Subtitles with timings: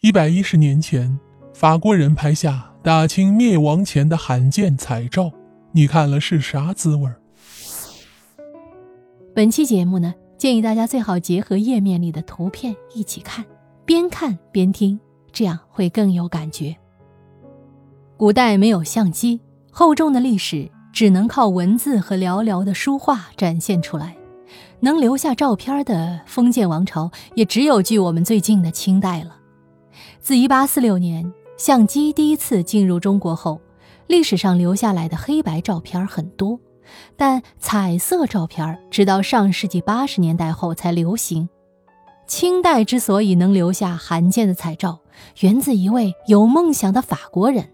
[0.00, 1.18] 一百一十年前，
[1.52, 5.32] 法国人拍下大清灭亡前的罕见彩照，
[5.72, 7.20] 你看了是啥滋味儿？
[9.34, 13.44] 本期节目呢，建议大家最好结合页面里的图片一起看，
[13.84, 15.00] 边看边听，
[15.32, 16.76] 这样会更有感觉。
[18.16, 19.40] 古代没有相机，
[19.72, 24.16] 厚重的历史只能靠文字和寥寥的书画展现出来，
[24.78, 29.34] 能留下照片的封建王朝也只有距我们最近的清代了。
[30.20, 33.60] 自1846年相机第一次进入中国后，
[34.06, 36.58] 历史上留下来的黑白照片很多，
[37.16, 41.48] 但彩色照片直到上世纪80年代后才流行。
[42.26, 45.00] 清代之所以能留下罕见的彩照，
[45.40, 47.70] 源自一位有梦想的法国人，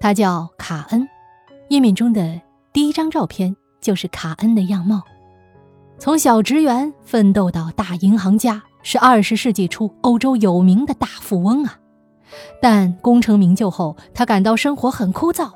[0.00, 1.06] 他叫卡恩。
[1.68, 2.40] 页面中的
[2.72, 5.02] 第一张照片就是卡恩的样貌，
[5.98, 8.62] 从小职员奋斗到大银行家。
[8.82, 11.78] 是二十世纪初欧洲有名的大富翁啊，
[12.60, 15.50] 但功成名就后，他感到生活很枯燥。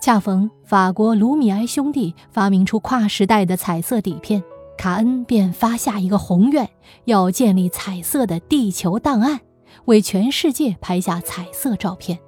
[0.00, 4.42] 恰逢法国卢米埃兄弟发明出跨时代的彩色底片，
[4.76, 6.68] 卡恩便发下一个宏愿，
[7.06, 9.40] 要建立彩色的地球档案，
[9.86, 12.18] 为全世界拍下彩色照片。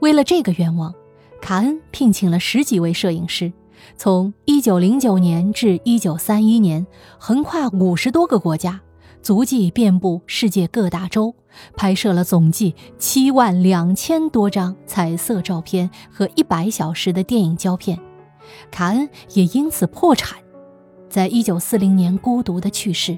[0.00, 0.94] 为了这个愿望，
[1.40, 3.52] 卡恩聘请了十几位摄影师，
[3.96, 6.86] 从1909年至1931年，
[7.18, 8.80] 横跨五十多个国家。
[9.22, 11.32] 足迹遍布世界各大洲，
[11.76, 17.98] 拍摄了总计七万两千多张彩色照片和一百小时的电影胶片。
[18.70, 20.38] 卡恩也因此破产，
[21.08, 23.16] 在一九四零年孤独的去世。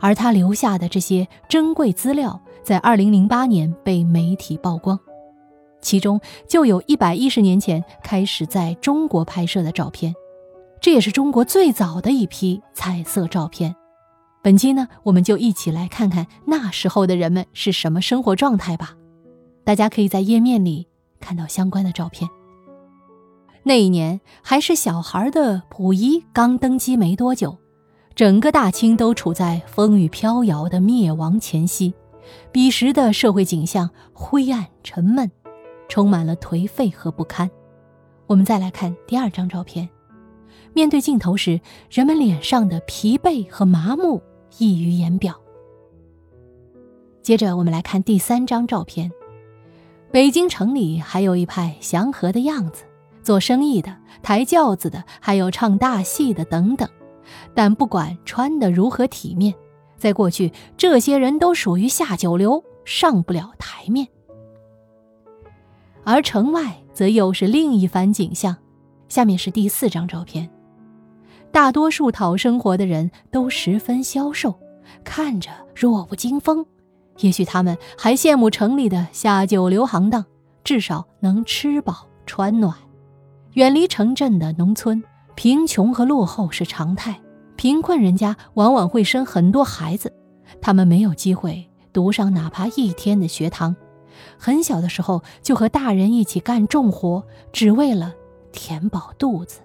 [0.00, 4.98] 而他留下的这些珍贵资料，在二零零八年被媒体曝光，
[5.80, 10.12] 其中就有一百一十年前开始在中国拍摄的照片，
[10.80, 13.76] 这也是中国最早的一批彩色照片。
[14.42, 18.94] 本期呢，我们就一起来看看那时候的人们是什么生活状态吧。
[19.64, 20.86] 大家可以在页面里
[21.20, 22.28] 看到相关的照片。
[23.64, 27.58] 那一年还是小孩的溥仪刚登基没多久，
[28.14, 31.92] 整个大清都处在风雨飘摇的灭亡前夕。
[32.52, 35.30] 彼时的社会景象灰暗沉闷，
[35.88, 37.50] 充满了颓废和不堪。
[38.26, 39.88] 我们再来看第二张照片，
[40.74, 44.22] 面对镜头时，人们脸上的疲惫和麻木。
[44.56, 45.38] 溢于言表。
[47.22, 49.12] 接着，我们来看第三张照片。
[50.10, 52.82] 北京城里还有一派祥和的样子，
[53.22, 56.88] 做生意的、抬轿子的，还有唱大戏的等等。
[57.54, 59.54] 但不管穿得如何体面，
[59.96, 64.08] 在过去，这些人都属于下九流，上不了台面。
[66.04, 68.56] 而城外则又是另一番景象。
[69.08, 70.50] 下面是第四张照片。
[71.50, 74.54] 大多数讨生活的人都十分消瘦，
[75.04, 76.64] 看着弱不禁风。
[77.20, 80.24] 也许他们还羡慕城里的下九流行当，
[80.62, 82.74] 至少能吃饱穿暖。
[83.54, 85.02] 远离城镇的农村，
[85.34, 87.20] 贫穷和落后是常态。
[87.56, 90.12] 贫困人家往往会生很多孩子，
[90.60, 93.74] 他们没有机会读上哪怕一天的学堂，
[94.38, 98.14] 很小的时候就和大人一起干重活，只为了
[98.52, 99.58] 填饱肚子。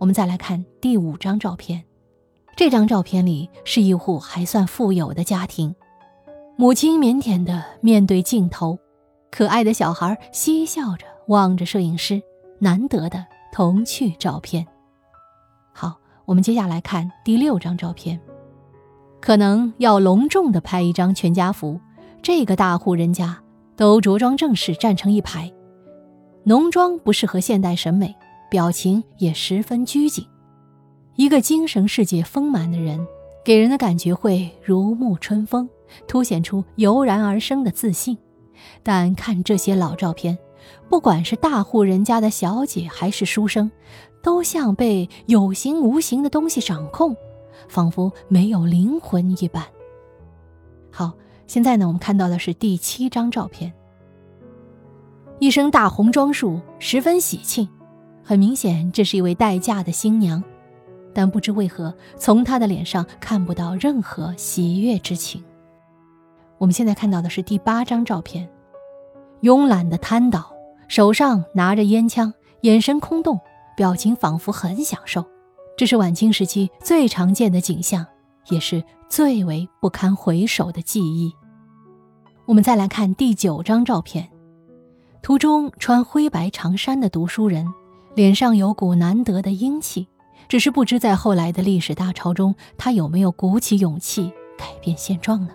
[0.00, 1.84] 我们再来看第五张照片，
[2.56, 5.74] 这张照片里是一户还算富有的家庭，
[6.56, 8.78] 母亲腼腆的面对镜头，
[9.30, 12.22] 可爱的小孩嬉笑着望着摄影师，
[12.60, 14.66] 难得的童趣照片。
[15.74, 18.18] 好，我们接下来看第六张照片，
[19.20, 21.78] 可能要隆重的拍一张全家福，
[22.22, 23.38] 这个大户人家
[23.76, 25.52] 都着装正式站成一排，
[26.44, 28.16] 浓妆不适合现代审美。
[28.50, 30.26] 表情也十分拘谨，
[31.14, 33.06] 一个精神世界丰满的人，
[33.44, 35.68] 给人的感觉会如沐春风，
[36.08, 38.18] 凸显出油然而生的自信。
[38.82, 40.36] 但看这些老照片，
[40.88, 43.70] 不管是大户人家的小姐还是书生，
[44.22, 47.16] 都像被有形无形的东西掌控，
[47.68, 49.64] 仿佛没有灵魂一般。
[50.90, 51.12] 好，
[51.46, 53.72] 现在呢，我们看到的是第七张照片，
[55.38, 57.68] 一身大红装束，十分喜庆。
[58.30, 60.40] 很明显，这是一位待嫁的新娘，
[61.12, 65.42] 但不知为何，从她的脸上看不到任何喜悦之情。
[66.56, 68.48] 我们现在看到的是第八张照片，
[69.42, 70.48] 慵懒的瘫倒，
[70.86, 73.36] 手上拿着烟枪，眼神空洞，
[73.76, 75.24] 表情仿佛很享受。
[75.76, 78.06] 这是晚清时期最常见的景象，
[78.50, 81.34] 也是最为不堪回首的记忆。
[82.46, 84.30] 我们再来看第九张照片，
[85.20, 87.66] 图中穿灰白长衫的读书人。
[88.20, 90.06] 脸上有股难得的英气，
[90.46, 95.54] 只是不知在后来的历史大潮中，他有没有鼓起勇气改变现状呢？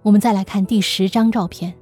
[0.00, 1.74] 我们再来看第十张照片，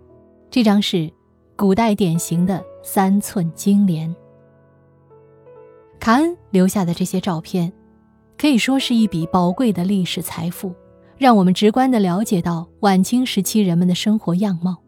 [0.51, 1.09] 这张是
[1.55, 4.13] 古代典型的三寸金莲。
[6.01, 7.73] 卡恩留下的这些照片，
[8.37, 10.75] 可以说是一笔宝贵的历史财富，
[11.17, 14.79] 让我们直观地了解到晚清时期人们的生活样貌。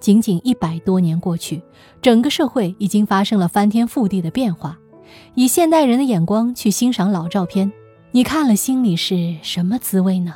[0.00, 1.62] 仅仅一百多年过去，
[2.00, 4.78] 整个社会已经发生了翻天覆地的变化。
[5.34, 7.72] 以现代人的眼光去欣赏老照片，
[8.10, 10.34] 你看了心里是什么滋味呢？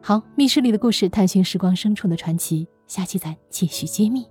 [0.00, 4.24] 好，密室里的故事，探寻时光深处的传奇，下期咱继续揭秘。